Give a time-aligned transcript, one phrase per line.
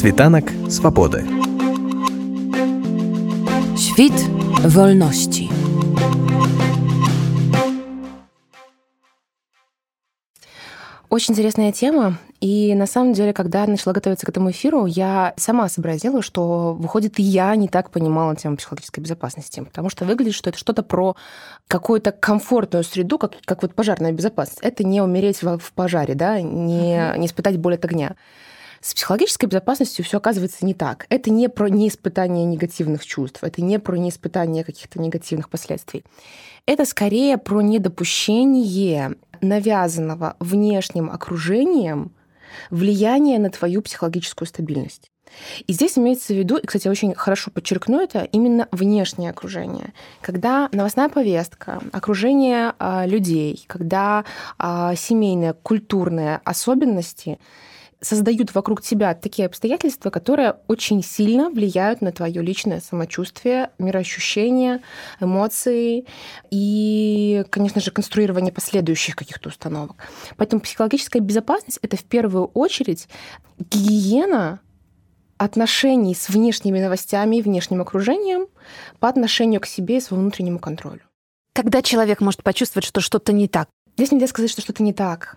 [0.00, 1.26] Світанок свободы.
[3.76, 4.14] Świt
[4.64, 5.50] wolności.
[11.10, 12.18] Очень интересная тема.
[12.40, 16.72] И на самом деле, когда я начала готовиться к этому эфиру, я сама сообразила, что,
[16.72, 19.60] выходит, и я не так понимала тему психологической безопасности.
[19.60, 21.14] Потому что выглядит, что это что-то про
[21.68, 24.60] какую-то комфортную среду, как, как вот пожарная безопасность.
[24.62, 28.16] Это не умереть в пожаре, да, не, не испытать боль от огня.
[28.82, 31.04] С психологической безопасностью все оказывается не так.
[31.10, 36.02] Это не про неиспытание негативных чувств, это не про неиспытание каких-то негативных последствий.
[36.64, 42.12] Это скорее про недопущение навязанного внешним окружением
[42.70, 45.10] влияния на твою психологическую стабильность.
[45.66, 49.92] И здесь имеется в виду, и, кстати, очень хорошо подчеркну это, именно внешнее окружение.
[50.22, 54.24] Когда новостная повестка, окружение э, людей, когда
[54.58, 57.38] э, семейные, культурные особенности
[58.00, 64.80] создают вокруг тебя такие обстоятельства, которые очень сильно влияют на твое личное самочувствие, мироощущение,
[65.20, 66.06] эмоции
[66.50, 69.96] и, конечно же, конструирование последующих каких-то установок.
[70.36, 73.08] Поэтому психологическая безопасность— это в первую очередь
[73.58, 74.60] гигиена
[75.36, 78.46] отношений с внешними новостями и внешним окружением
[78.98, 81.00] по отношению к себе и своему внутреннему контролю.
[81.54, 83.68] Когда человек может почувствовать, что что-то не так?
[83.96, 85.36] Здесь нельзя сказать, что что-то не так.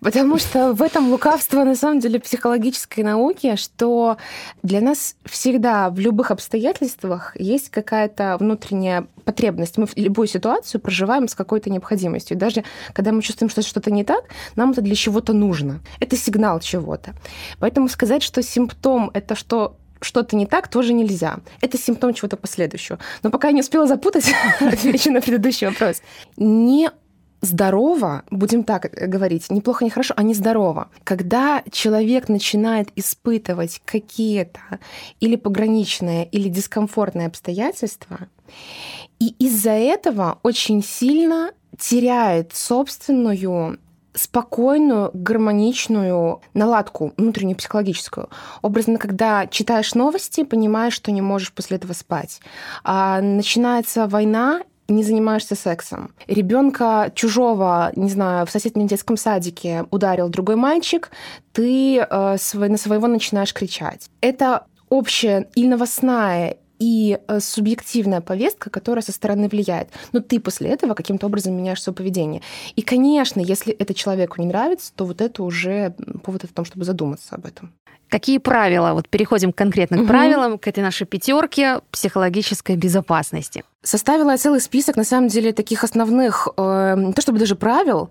[0.00, 4.16] Потому что в этом лукавство, на самом деле, психологической науки, что
[4.62, 9.78] для нас всегда в любых обстоятельствах есть какая-то внутренняя потребность.
[9.78, 12.36] Мы любую ситуацию проживаем с какой-то необходимостью.
[12.36, 14.24] Даже когда мы чувствуем, что что-то не так,
[14.56, 15.80] нам это для чего-то нужно.
[16.00, 17.14] Это сигнал чего-то.
[17.58, 21.40] Поэтому сказать, что симптом— это что что-то не так, тоже нельзя.
[21.60, 22.98] Это симптом чего-то последующего.
[23.22, 26.02] Но пока я не успела запутать, отвечу на предыдущий вопрос.
[26.36, 26.90] Не
[27.40, 30.90] здорово, будем так говорить, неплохо, не хорошо, а не здорово.
[31.04, 34.60] Когда человек начинает испытывать какие-то
[35.20, 38.28] или пограничные, или дискомфортные обстоятельства,
[39.18, 43.78] и из-за этого очень сильно теряет собственную
[44.12, 48.28] спокойную, гармоничную наладку внутреннюю психологическую.
[48.60, 52.40] Образно, когда читаешь новости, понимаешь, что не можешь после этого спать.
[52.82, 56.12] А начинается война, не занимаешься сексом.
[56.26, 61.10] Ребенка чужого, не знаю, в соседнем детском садике ударил другой мальчик,
[61.52, 64.10] ты э, свой, на своего начинаешь кричать.
[64.20, 69.88] Это общая и новостная, и э, субъективная повестка, которая со стороны влияет.
[70.12, 72.42] Но ты после этого каким-то образом меняешь свое поведение.
[72.74, 76.84] И, конечно, если это человеку не нравится, то вот это уже повод о том, чтобы
[76.84, 77.72] задуматься об этом.
[78.08, 78.92] Какие правила?
[78.94, 80.08] Вот переходим конкретно к угу.
[80.08, 83.62] правилам, к этой нашей пятерке психологической безопасности.
[83.82, 88.10] Составила целый список, на самом деле, таких основных, э, не то чтобы даже правил,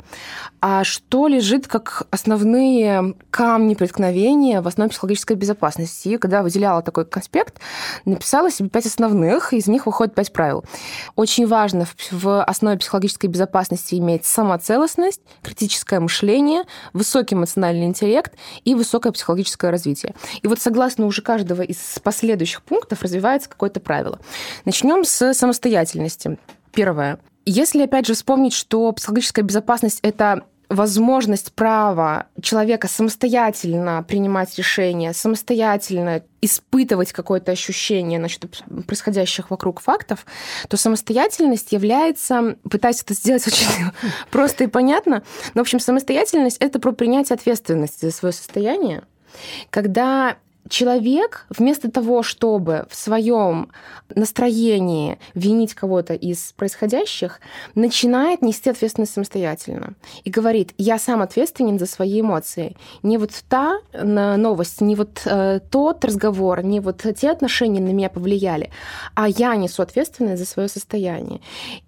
[0.61, 6.07] а что лежит как основные камни преткновения в основе психологической безопасности.
[6.07, 7.59] И когда выделяла такой конспект,
[8.03, 10.65] написала себе пять основных, из них выходит пять правил.
[11.15, 16.63] Очень важно в основе психологической безопасности иметь самоцелостность, критическое мышление,
[16.93, 18.33] высокий эмоциональный интеллект
[18.65, 20.15] и высокое психологическое развитие.
[20.41, 24.17] И вот согласно уже каждого из последующих пунктов развивается какое-то правило.
[24.65, 26.37] Начнем с самостоятельности самостоятельности.
[26.73, 27.19] Первое.
[27.45, 36.21] Если, опять же, вспомнить, что психологическая безопасность— это возможность права человека самостоятельно принимать решения, самостоятельно
[36.41, 40.27] испытывать какое-то ощущение насчет происходящих вокруг фактов,
[40.67, 43.65] то самостоятельность является, пытаюсь это сделать очень
[44.29, 45.23] просто и понятно,
[45.55, 49.01] но, в общем, самостоятельность— это про принятие ответственности за свое состояние,
[49.71, 50.37] когда
[50.69, 53.71] человек вместо того, чтобы в своем
[54.15, 57.39] настроении винить кого-то из происходящих,
[57.75, 62.77] начинает нести ответственность самостоятельно и говорит, я сам ответственен за свои эмоции.
[63.03, 68.09] Не вот та новость, не вот э, тот разговор, не вот те отношения на меня
[68.09, 68.71] повлияли,
[69.15, 71.41] а я несу ответственность за свое состояние.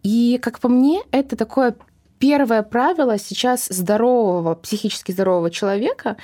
[0.03, 1.75] И, как по мне, это такое
[2.21, 6.17] первое правило сейчас здорового, психически здорового человека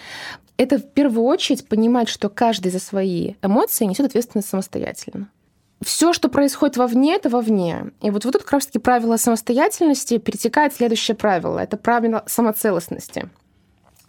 [0.57, 5.29] это в первую очередь понимать, что каждый за свои эмоции несет ответственность самостоятельно.
[5.81, 7.91] Все, что происходит вовне, это вовне.
[8.01, 11.59] И вот, вот тут как раз-таки правило самостоятельности перетекает в следующее правило.
[11.59, 13.29] Это правило самоцелостности.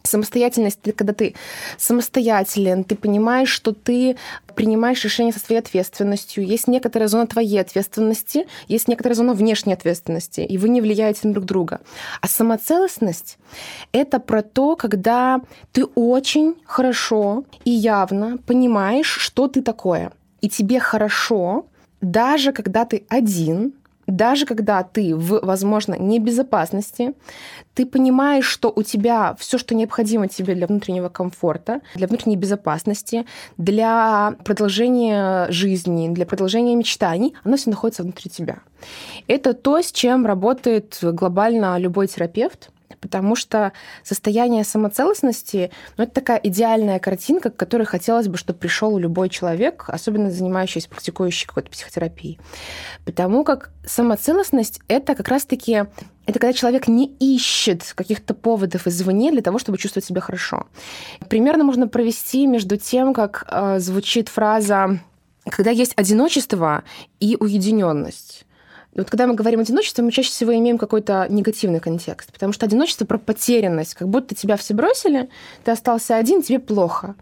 [0.09, 1.35] Самостоятельность, когда ты
[1.77, 4.17] самостоятелен, ты понимаешь, что ты
[4.55, 6.47] принимаешь решения со своей ответственностью.
[6.47, 11.35] Есть некоторая зона твоей ответственности, есть некоторая зона внешней ответственности, и вы не влияете на
[11.35, 11.81] друг друга.
[12.23, 13.39] А самоцелостность—
[13.93, 20.13] это про то, когда ты очень хорошо и явно понимаешь, что ты такое.
[20.41, 21.67] И тебе хорошо,
[22.01, 23.75] даже когда ты один,
[24.09, 27.15] даже когда ты в, возможно, небезопасности,
[27.75, 33.27] ты понимаешь, что у тебя все, что необходимо тебе для внутреннего комфорта, для внутренней безопасности,
[33.59, 38.61] для продолжения жизни, для продолжения мечтаний, оно все находится внутри тебя.
[39.27, 43.73] Это то, с чем работает глобально любой терапевт, потому что
[44.03, 49.85] состояние самоцелостности ну, это такая идеальная картинка, к которой хотелось бы, чтобы пришел любой человек,
[49.89, 52.39] особенно занимающийся, практикующий какой-то психотерапией.
[53.05, 55.85] Потому как самоцелостность— это как раз-таки
[56.27, 60.67] это когда человек не ищет каких-то поводов извне для того, чтобы чувствовать себя хорошо.
[61.31, 65.01] Примерно можно провести между тем, как э, звучит фраза
[65.51, 66.85] когда есть одиночество
[67.21, 68.45] и уединенность.
[68.95, 73.05] Вот когда мы говорим одиночество, мы чаще всего имеем какой-то негативный контекст, потому что одиночество
[73.05, 75.29] про потерянность, как будто тебя все бросили,
[75.65, 77.15] ты остался один, тебе плохо.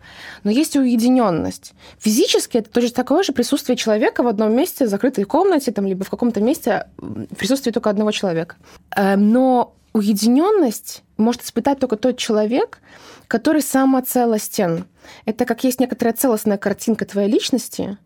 [0.44, 1.74] Но есть и уединенность.
[1.98, 6.04] Физически это тоже такое же присутствие человека в одном месте, в закрытой комнате, там, либо
[6.04, 6.86] в каком-то месте
[7.36, 8.56] присутствие только одного человека.
[8.96, 12.80] Эм, но уединенность может испытать только тот человек,
[13.28, 14.86] который самоцелостен.
[15.24, 17.98] Это как есть некоторая целостная картинка твоей личности,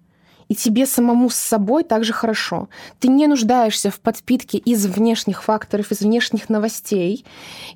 [0.50, 2.69] и тебе самому с собой также хорошо.
[2.99, 7.25] Ты не нуждаешься в подпитке из внешних факторов, из внешних новостей,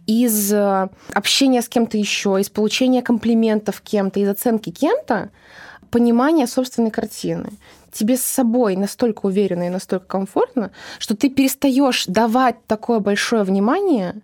[0.07, 5.31] из э, общения с кем-то еще, из получения комплиментов кем-то, из оценки кем-то,
[5.91, 7.51] понимания собственной картины
[7.93, 14.17] тебе с собой настолько уверенно и настолько комфортно, что ты перестаешь давать такое большое внимание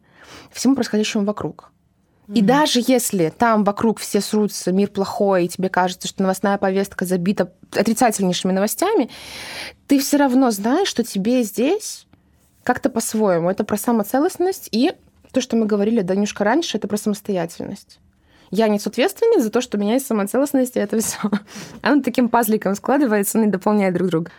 [0.50, 1.70] всему происходящему вокруг.
[2.34, 7.04] И даже если там вокруг все срутся, мир плохой, и тебе кажется, что новостная повестка
[7.04, 9.10] забита отрицательнейшими новостями,
[9.86, 12.06] ты все равно знаешь, что тебе здесь
[12.62, 13.50] как-то по-своему.
[13.50, 14.92] Это про самоцелостность и
[15.32, 17.98] то, что мы говорили, Данюшка, раньше, это про самостоятельность.
[18.50, 21.18] Я не ответственность за то, что у меня есть самоцелостность, и это все.
[21.82, 24.30] Оно таким пазликом складывается, он и дополняет друг друга.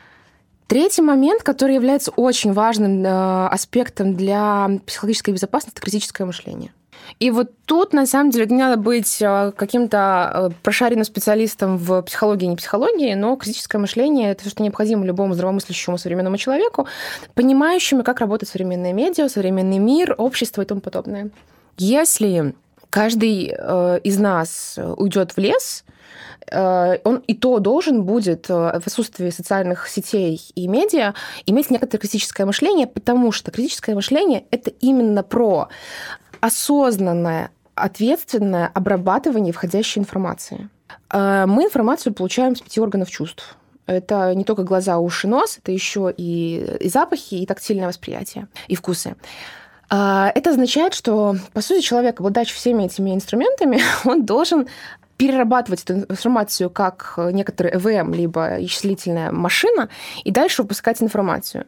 [0.67, 6.73] Третий момент, который является очень важным э, аспектом для психологической безопасности, это критическое мышление.
[7.19, 12.01] И вот тут, на самом деле, не надо быть э, каким-то э, прошаренным специалистом в
[12.01, 16.87] психологии и не психологии, но критическое мышление– это то, что необходимо любому здравомыслящему современному человеку,
[17.35, 21.29] понимающему, как работает современное медиа, современный мир, общество и тому подобное.
[21.77, 22.55] Если
[22.89, 25.83] каждый э, из нас уйдет в лес,
[26.51, 31.13] он и то должен будет в отсутствии социальных сетей и медиа
[31.45, 35.69] иметь некоторое критическое мышление, потому что критическое мышление– это именно про
[36.41, 40.69] осознанное, ответственное обрабатывание входящей информации.
[41.09, 43.55] Э, мы информацию получаем с пяти органов чувств.
[43.85, 48.75] Это не только глаза, уши, нос, это еще и, и запахи, и тактильное восприятие, и
[48.75, 49.15] вкусы.
[49.89, 54.67] Э, это означает, что, по сути, человек, обладающий всеми этими инструментами, он должен
[55.17, 59.89] перерабатывать эту информацию как некоторый ЭВМ, либо исчислительная машина,
[60.23, 61.67] и дальше выпускать информацию.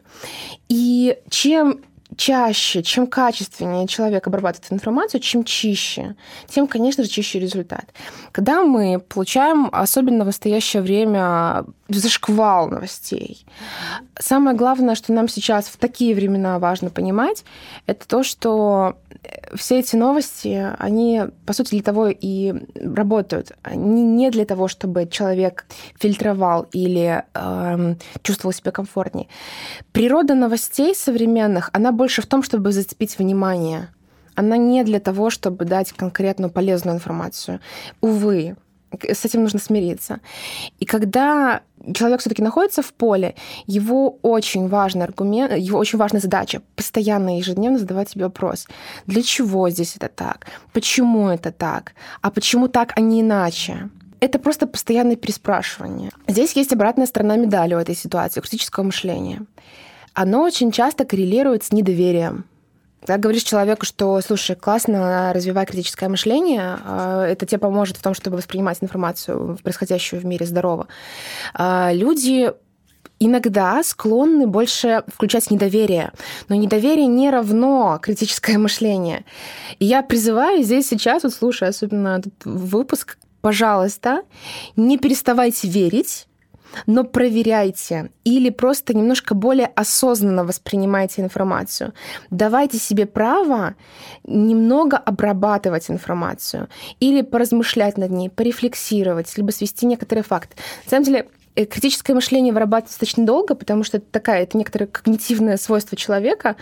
[0.68, 1.80] И чем
[2.16, 6.16] чаще, чем качественнее человек обрабатывает информацию, чем чище,
[6.48, 7.92] тем, конечно же, чище результат.
[8.32, 13.46] Когда мы получаем, особенно в настоящее время, зашквал новостей,
[14.18, 17.44] самое главное, что нам сейчас в такие времена важно понимать,
[17.86, 18.96] это то, что
[19.54, 23.52] все эти новости, они, по сути, для того и работают.
[23.62, 25.66] Они не для того, чтобы человек
[25.98, 29.28] фильтровал или э, чувствовал себя комфортнее.
[29.92, 33.88] Природа новостей современных, она больше в том, чтобы зацепить внимание.
[34.34, 37.60] Она не для того, чтобы дать конкретную полезную информацию.
[38.00, 38.56] Увы,
[39.02, 40.20] с этим нужно смириться.
[40.78, 41.62] И когда
[41.94, 43.34] человек все-таки находится в поле,
[43.66, 48.66] его очень важный аргумент, его очень важная задача постоянно ежедневно задавать себе вопрос:
[49.06, 50.46] для чего здесь это так?
[50.72, 51.92] Почему это так?
[52.20, 53.90] А почему так, а не иначе?
[54.20, 56.10] Это просто постоянное переспрашивание.
[56.26, 59.42] Здесь есть обратная сторона медали у этой ситуации, критического мышления.
[60.14, 62.46] Оно очень часто коррелирует с недоверием
[63.04, 68.14] когда говоришь человеку, что, слушай, классно, развивай критическое мышление, а, это тебе поможет в том,
[68.14, 70.88] чтобы воспринимать информацию, происходящую в мире здорово.
[71.52, 72.50] А, люди
[73.20, 76.12] иногда склонны больше включать недоверие.
[76.48, 79.26] Но недоверие не равно критическое мышление.
[79.78, 84.22] И я призываю здесь сейчас, вот слушая особенно этот выпуск, пожалуйста,
[84.76, 86.26] не переставайте верить,
[86.86, 91.92] но проверяйте или просто немножко более осознанно воспринимайте информацию.
[92.30, 93.74] Давайте себе право
[94.24, 96.68] немного обрабатывать информацию
[97.00, 100.56] или поразмышлять над ней, порефлексировать, либо свести некоторые факты.
[100.84, 104.86] На самом деле, э, критическое мышление вырабатывается достаточно долго, потому что это такая, это некоторое
[104.86, 106.56] когнитивное свойство человека.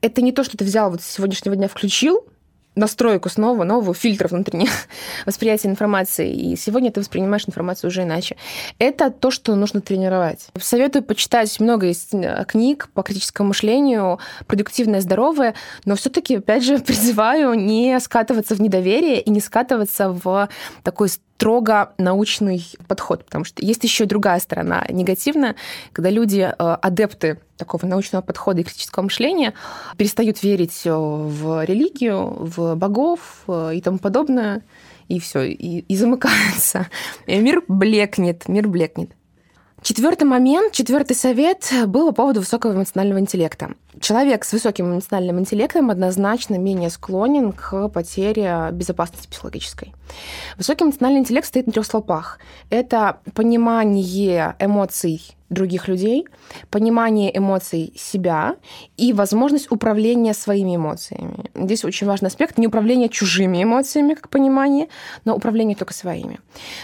[0.00, 2.24] Это не то, что ты взял вот с сегодняшнего дня включил,
[2.76, 4.70] настройку снова, нового фильтра внутреннего
[5.26, 6.32] восприятия информации.
[6.32, 8.36] И сегодня ты воспринимаешь информацию уже иначе.
[8.78, 10.48] Это то, что нужно тренировать.
[10.58, 15.54] Советую почитать много есть э, книг по критическому мышлению, продуктивное, здоровое,
[15.84, 20.48] но все-таки, опять же, призываю не скатываться в недоверие и не скатываться в
[20.82, 25.54] такой строго научный подход, потому что есть еще другая сторона негативная,
[25.92, 29.54] когда люди, э, адепты такого научного подхода и критического мышления,
[29.96, 34.62] перестают верить э, в религию, в богов э, и тому подобное,
[35.08, 36.86] и все, и, и замыкаются.
[37.26, 39.10] И мир блекнет, мир блекнет.
[39.82, 43.74] Четвертый момент, четвертый совет был по поводу высокого эмоционального интеллекта.
[44.00, 49.94] Человек с высоким эмоциональным интеллектом однозначно менее склонен к потере безопасности психологической.
[50.56, 52.40] Высокий эмоциональный интеллект стоит на трех столпах.
[52.68, 56.26] Это понимание эмоций других людей,
[56.70, 58.56] понимание эмоций себя
[58.96, 61.50] и возможность управления своими эмоциями.
[61.54, 64.88] Здесь очень важный аспект не управление чужими эмоциями, как понимание,
[65.24, 66.40] но управление только своими.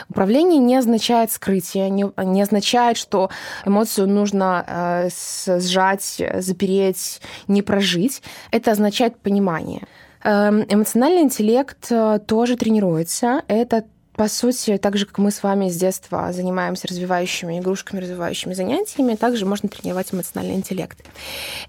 [0.09, 3.31] Управление не означает скрытие, не, не означает, что
[3.67, 8.23] эмоцию нужно э, сжать, запереть, не прожить.
[8.51, 9.83] Это означает понимание.
[10.25, 13.43] Эм, эмоциональный интеллект э, тоже тренируется.
[13.49, 18.53] Это по сути, так же, как мы с вами с детства занимаемся развивающими игрушками, развивающими
[18.53, 20.99] занятиями, также можно тренировать эмоциональный интеллект.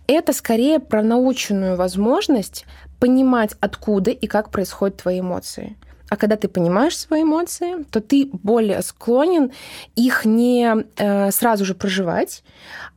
[0.08, 2.66] Это скорее про наученную возможность
[3.00, 5.78] понимать, откуда и как происходят твои эмоции.
[6.10, 9.52] А когда ты понимаешь свои эмоции, то ты более склонен
[9.96, 12.44] их не э, сразу же проживать,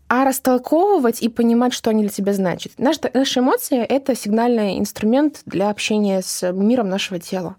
[0.09, 2.73] а растолковывать и понимать, что они для тебя значат.
[2.79, 7.57] Наши, наши эмоции— это сигнальный инструмент для общения с миром нашего тела.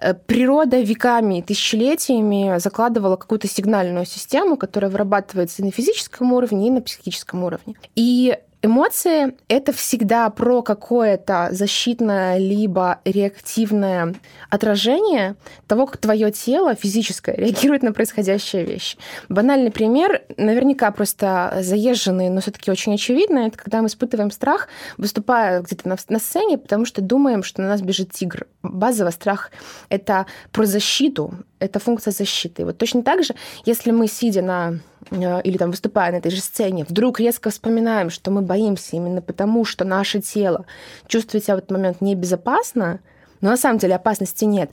[0.00, 6.70] Э, природа веками, тысячелетиями закладывала какую-то сигнальную систему, которая вырабатывается и на физическом уровне, и
[6.70, 7.74] на психическом уровне.
[7.96, 8.38] И
[8.68, 14.14] Эмоции— это всегда про какое-то защитное либо реактивное
[14.50, 18.98] отражение того, как твое тело физическое реагирует на происходящие вещи.
[19.30, 24.68] Банальный пример, наверняка просто заезженный, но все таки очень очевидный, это когда мы испытываем страх,
[24.98, 28.46] выступая где-то на, на сцене, потому что думаем, что на нас бежит тигр.
[28.62, 29.50] Базовый страх—
[29.88, 32.64] это про защиту, это функция защиты.
[32.64, 33.34] Вот точно так же,
[33.64, 38.10] если мы, сидя на э, или там выступая на этой же сцене, вдруг резко вспоминаем,
[38.10, 40.66] что мы боимся именно потому, что наше тело
[41.06, 43.00] чувствует себя в этот момент небезопасно,
[43.40, 44.70] но на самом деле опасности нет,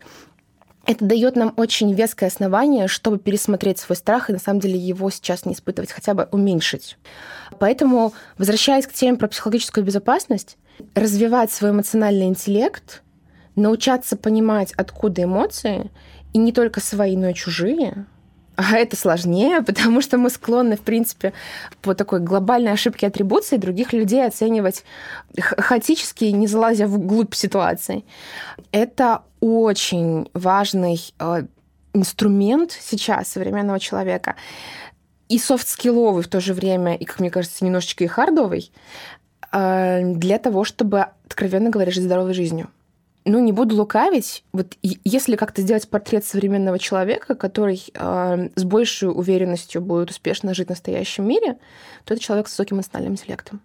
[0.86, 5.10] это дает нам очень веское основание, чтобы пересмотреть свой страх и на самом деле его
[5.10, 6.98] сейчас не испытывать, хотя бы уменьшить.
[7.60, 10.58] Поэтому, возвращаясь к теме про психологическую безопасность,
[10.94, 13.02] развивать свой эмоциональный интеллект,
[13.56, 15.90] научаться понимать, откуда эмоции,
[16.36, 18.06] и не только свои, но и чужие.
[18.58, 21.32] А это сложнее, потому что мы склонны, в принципе,
[21.82, 24.84] по такой глобальной ошибке атрибуции других людей оценивать
[25.40, 28.04] хаотически, не залазя вглубь ситуации.
[28.74, 31.46] Это очень важный э,
[31.94, 34.36] инструмент сейчас современного человека.
[35.30, 38.74] И софт-скилловый в то же время, и, как мне кажется, немножечко и хардовый,
[39.54, 42.68] э, для того, чтобы, откровенно говоря, жить здоровой жизнью
[43.26, 49.10] ну, не буду лукавить, вот если как-то сделать портрет современного человека, который э, с большей
[49.10, 51.58] уверенностью будет успешно жить в настоящем мире,
[52.06, 53.62] то это человек с высоким эмоциональным интеллектом.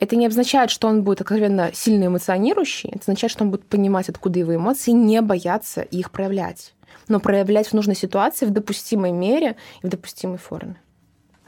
[0.00, 4.08] Это не означает, что он будет откровенно сильно эмоционирующий, это означает, что он будет понимать,
[4.08, 6.74] откуда его эмоции, не бояться их проявлять,
[7.06, 10.76] но проявлять в нужной ситуации в допустимой мере и в допустимой форме.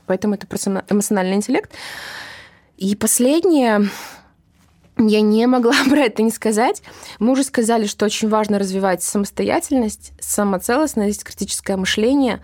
[0.07, 1.71] Поэтому это просто эмоциональный интеллект.
[2.77, 3.89] И последнее,
[5.09, 6.83] я не могла про это не сказать.
[7.19, 12.41] Мы уже сказали, что очень важно развивать самостоятельность, самоцелостность, критическое мышление,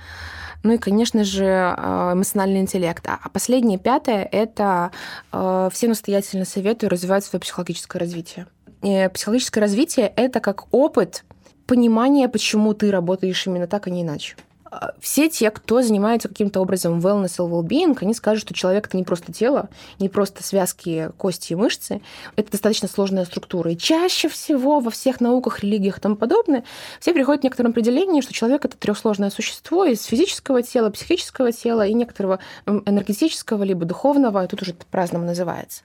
[0.62, 3.04] ну и, конечно же, э, эмоциональный интеллект.
[3.06, 4.90] А последнее, пятое, это
[5.32, 8.46] э, все настоятельно советую развивать свое психологическое развитие.
[8.82, 11.24] И психологическое развитие— это как опыт
[11.66, 14.36] понимания, почему ты работаешь именно так, а не иначе.
[14.78, 18.96] А, все те, кто занимается каким-то образом wellness и well-being, они скажут, что человек это
[18.96, 19.68] не просто тело,
[19.98, 22.02] не просто связки, кости и мышцы.
[22.36, 23.72] Это достаточно сложная структура.
[23.72, 26.64] И чаще всего во всех науках, религиях и тому подобное
[27.00, 31.86] все приходят к некоторому определению, что человек это трехсложное существо из физического тела, психического тела
[31.86, 35.82] и некоторого энергетического либо духовного, и тут уже по-разному называется.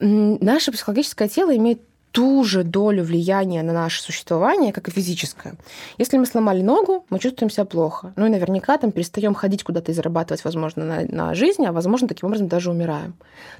[0.00, 1.80] Наше психологическое тело имеет
[2.14, 5.56] ту же долю влияния на наше существование, как и физическое.
[5.98, 8.12] Если мы сломали ногу, мы чувствуем себя плохо.
[8.14, 12.06] Ну и наверняка там перестаем ходить куда-то и зарабатывать, возможно, на, на жизнь, а возможно,
[12.06, 13.14] таким образом даже умираем.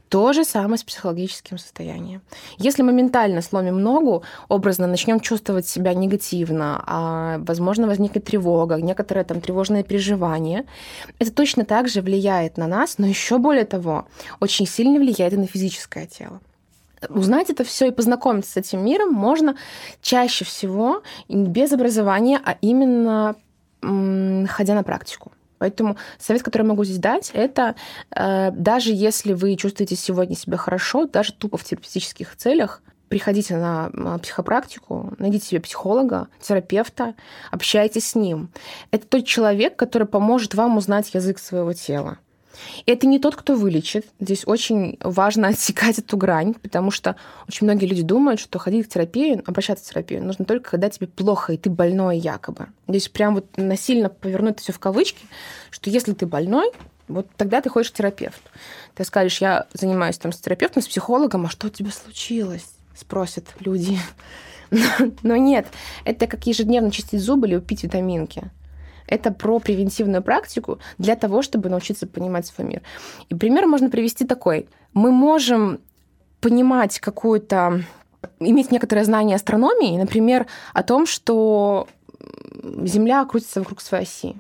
[0.09, 2.23] То же самое с психологическим состоянием.
[2.57, 9.25] Если мы ментально сломим ногу, образно начнем чувствовать себя негативно, а, возможно, возникнет тревога, некоторое
[9.25, 10.65] там тревожное переживание,
[11.19, 14.07] это точно так же влияет на нас, но еще более того,
[14.39, 16.41] очень сильно влияет и на физическое тело.
[17.09, 19.57] Узнать это все и познакомиться с этим миром можно
[20.01, 23.37] чаще всего без образования, а именно
[23.81, 25.33] ходя на практику.
[25.59, 27.75] Поэтому совет, который я могу здесь дать, это
[28.11, 34.19] э, даже если вы чувствуете сегодня себя хорошо, даже тупо в терапевтических целях, приходите на
[34.19, 37.15] психопрактику, найдите себе психолога, терапевта,
[37.51, 38.51] общайтесь с ним.
[38.91, 42.19] Это тот человек, который поможет вам узнать язык своего тела.
[42.87, 44.07] И это не тот, кто вылечит.
[44.21, 47.17] Здесь очень важно отсекать эту грань, потому что
[47.49, 51.07] очень многие люди думают, что ходить в терапию, обращаться в терапию нужно только, когда тебе
[51.07, 52.67] плохо, и ты больной якобы.
[52.89, 55.27] Здесь прям вот насильно повернуть все в кавычки,
[55.71, 56.71] что если ты больной,
[57.09, 58.49] вот тогда ты ходишь к терапевту.
[58.95, 62.67] Ты скажешь, я занимаюсь там с терапевтом, с психологом, а что у тебя случилось?
[62.97, 63.99] Спросят люди.
[65.23, 65.67] Но нет,
[66.05, 68.51] это как ежедневно чистить зубы или пить витаминки.
[69.07, 72.83] Это про превентивную практику для того, чтобы научиться понимать свой мир.
[73.29, 74.69] И пример можно привести такой.
[74.93, 75.81] Мы можем
[76.41, 77.83] понимать какую-то
[78.41, 81.89] иметь некоторое знание астрономии, например, о том, что
[82.85, 84.37] Земля крутится вокруг своей оси,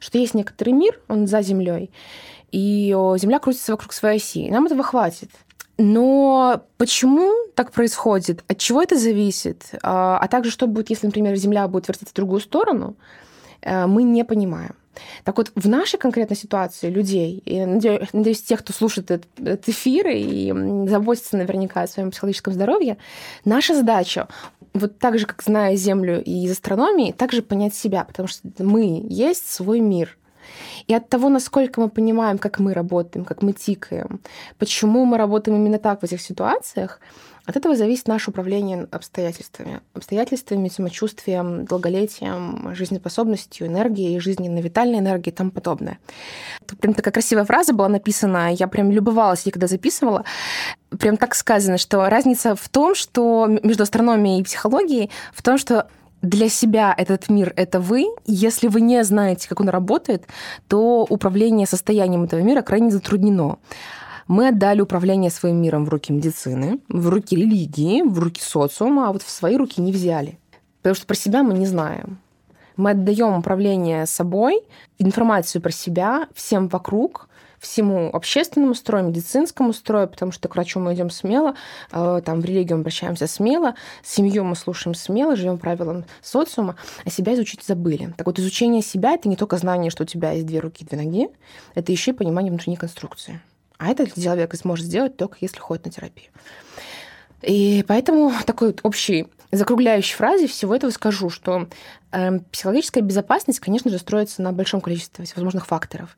[0.00, 1.90] что есть некоторый мир, он за Землей,
[2.50, 4.50] и Земля крутится вокруг своей оси.
[4.50, 5.30] Нам этого хватит.
[5.76, 8.42] Но почему так происходит?
[8.48, 9.70] От чего это зависит?
[9.82, 12.96] А, а также что будет, если, например, Земля будет вертеться в другую сторону?
[13.62, 14.74] Э, мы не понимаем.
[15.24, 20.52] Так вот, в нашей конкретной ситуации людей, и надеюсь, тех, кто слушает этот эфир и
[20.88, 22.96] заботится наверняка о своем психологическом здоровье,
[23.44, 24.26] наша задача
[24.74, 29.02] вот так же, как зная Землю и из астрономии, также понять себя, потому что мы
[29.08, 30.16] есть свой мир.
[30.86, 34.20] И от того, насколько мы понимаем, как мы работаем, как мы тикаем,
[34.58, 37.00] почему мы работаем именно так в этих ситуациях,
[37.48, 39.80] от этого зависит наше управление обстоятельствами.
[39.94, 45.98] Обстоятельствами, самочувствием, долголетием, жизнеспособностью, энергией, жизненной витальной энергией и тому подобное.
[46.66, 50.24] Тут прям такая красивая фраза была написана, я прям любовалась ей, когда записывала.
[50.98, 55.88] Прям так сказано, что разница в том, что между астрономией и психологией, в том, что
[56.20, 58.08] для себя этот мир— это вы.
[58.26, 60.24] Если вы не знаете, как он работает,
[60.66, 63.56] то управление состоянием этого мира крайне затруднено.
[64.28, 69.12] Мы отдали управление своим миром в руки медицины, в руки религии, в руки социума, а
[69.12, 70.38] вот в свои руки не взяли.
[70.82, 72.18] Потому что про себя мы не знаем.
[72.76, 74.62] Мы отдаем управление собой,
[74.98, 80.92] информацию про себя всем вокруг, всему общественному строю, медицинскому строю, потому что к врачу мы
[80.92, 81.54] идем смело,
[81.90, 87.10] э, там в религию мы обращаемся смело, семью мы слушаем смело, живем правилам социума, а
[87.10, 88.12] себя изучить забыли.
[88.18, 90.98] Так вот, изучение себя— это не только знание, что у тебя есть две руки, две
[90.98, 91.28] ноги,
[91.74, 93.40] это еще и понимание внутренней конструкции.
[93.78, 96.30] А это человек сможет сделать только если ходит на терапию.
[97.42, 101.68] И поэтому такой вот общий закругляющей фразе всего этого скажу, что
[102.12, 106.16] э, психологическая безопасность, конечно же, строится на большом количестве всевозможных факторов.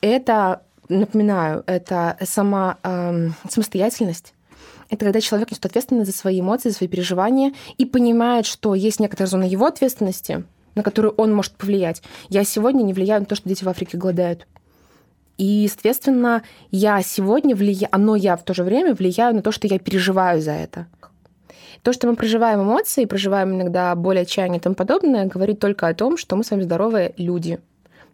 [0.00, 4.32] Это, напоминаю, это сама э, самостоятельность,
[4.90, 9.00] это когда человек несет ответственность за свои эмоции, за свои переживания и понимает, что есть
[9.00, 12.02] некоторая зона его ответственности, на которую он может повлиять.
[12.28, 14.46] Я сегодня не влияю на то, что дети в Африке голодают.
[15.38, 19.66] И, соответственно, я сегодня влияю, но я в то же время влияю на то, что
[19.66, 20.86] я переживаю за это.
[21.82, 25.94] То, что мы проживаем эмоции, проживаем иногда боль, отчаяние и тому подобное, говорит только о
[25.94, 27.58] том, что мы с вами здоровые люди.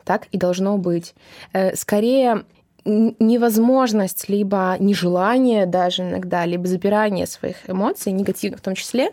[0.05, 1.15] Так и должно быть.
[1.53, 2.45] Э, скорее,
[2.85, 9.13] невозможность, либо нежелание даже иногда, либо запирание своих эмоций, негативных в том числе,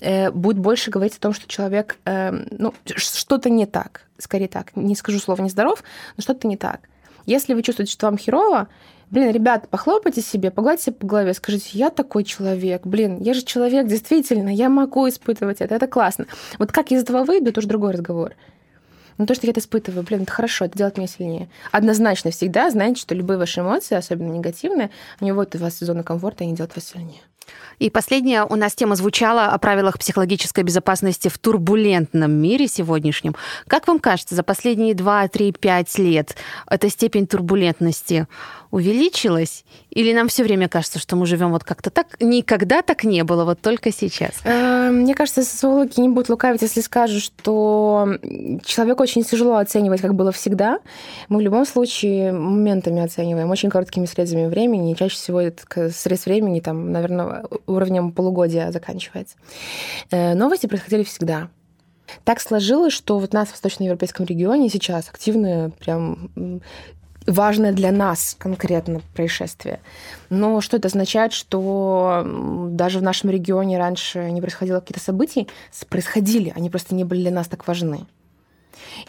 [0.00, 4.02] э, будет больше говорить о том, что человек, эм, ну, что-то не так.
[4.18, 4.76] Скорее так.
[4.76, 5.82] Не скажу слово нездоров,
[6.16, 6.89] но что-то не так.
[7.26, 8.68] Если вы чувствуете, что вам херово,
[9.10, 13.42] блин, ребята, похлопайте себе, погладьте себя по голове, скажите, я такой человек, блин, я же
[13.42, 16.26] человек, действительно, я могу испытывать это, это классно.
[16.58, 18.34] Вот как из этого выйду, это уже другой разговор.
[19.18, 21.50] Но то, что я это испытываю, блин, это хорошо, это делает меня сильнее.
[21.72, 26.42] Однозначно всегда знаете, что любые ваши эмоции, особенно негативные, они выводят вас из зоны комфорта
[26.42, 27.20] и они делают вас сильнее.
[27.78, 33.34] И последняя у нас тема звучала о правилах психологической безопасности в турбулентном мире сегодняшнем.
[33.66, 36.36] Как вам кажется, за последние 2, 3, 5 лет
[36.68, 38.26] эта степень турбулентности
[38.70, 39.64] увеличилась?
[39.88, 42.08] Или нам все время кажется, что мы живем вот как-то так?
[42.20, 44.32] Никогда так не было, вот только сейчас.
[44.90, 48.08] Мне кажется, социологи не будут лукавить, если скажут, что
[48.64, 50.80] человеку очень тяжело оценивать, как было всегда.
[51.28, 54.94] Мы в любом случае моментами оцениваем, очень короткими срезами времени.
[54.94, 59.36] чаще всего это срез времени, там, наверное, уровнем полугодия заканчивается.
[60.10, 61.48] Э, новости происходили всегда.
[62.24, 66.60] Так сложилось, что вот нас в восточноевропейском регионе сейчас активное, прям
[67.26, 69.80] важное для нас конкретно происшествие.
[70.30, 72.24] Но что это означает, что
[72.70, 75.46] даже в нашем регионе раньше не происходило какие-то события,
[75.88, 78.06] происходили, они просто не были для нас так важны.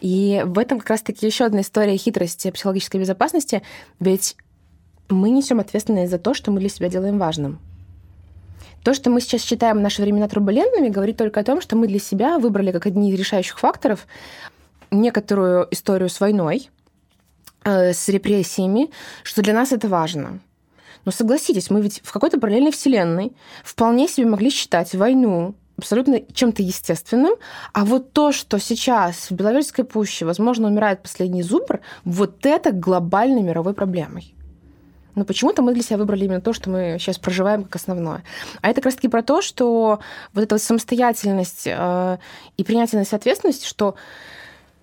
[0.01, 3.61] И в этом как раз-таки еще одна история хитрости психологической безопасности,
[3.99, 4.35] ведь
[5.09, 7.59] мы несем ответственность за то, что мы для себя делаем важным.
[8.83, 11.99] То, что мы сейчас считаем наши времена турбулентными, говорит только о том, что мы для
[11.99, 14.07] себя выбрали как одни из решающих факторов
[14.89, 16.69] некоторую историю с войной,
[17.63, 18.91] с репрессиями,
[19.23, 20.39] что для нас это важно.
[21.05, 26.61] Но согласитесь, мы ведь в какой-то параллельной вселенной вполне себе могли считать войну абсолютно чем-то
[26.61, 27.33] естественным.
[27.73, 33.41] А вот то, что сейчас в Беловежской пуще, возможно, умирает последний зубр, вот это глобальной
[33.41, 34.35] мировой проблемой.
[35.15, 38.23] Но почему-то мы для себя выбрали именно то, что мы сейчас проживаем как основное.
[38.61, 39.99] А это как раз-таки про то, что
[40.33, 42.17] вот эта вот самостоятельность э,
[42.57, 43.95] и принятие ответственности, что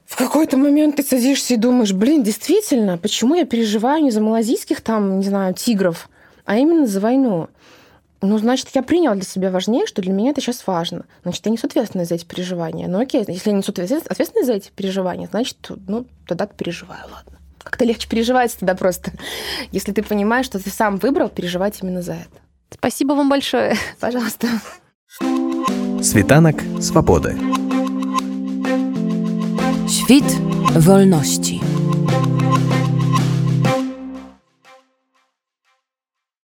[0.08, 4.80] в какой-то момент ты садишься и думаешь, блин, действительно, почему я переживаю не за малазийских
[4.80, 6.08] там, не знаю, тигров,
[6.46, 7.48] а именно за войну?
[8.22, 11.04] Ну, значит, я приняла для себя важнее, что для меня это сейчас важно.
[11.22, 12.88] Значит, я несу ответственность за эти переживания.
[12.88, 17.38] Ну, окей, если я несу ответственность за эти переживания, значит, ну, тогда переживаю, ладно.
[17.62, 19.12] Как-то легче переживается тогда просто,
[19.72, 22.40] если ты понимаешь, что ты сам выбрал переживать именно за это.
[22.70, 23.76] Спасибо вам большое.
[24.00, 24.48] Пожалуйста.
[26.02, 27.57] Світанок свободи.
[29.90, 30.40] Świt
[30.76, 31.60] wolności.